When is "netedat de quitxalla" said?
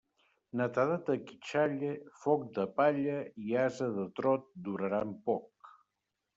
0.61-1.91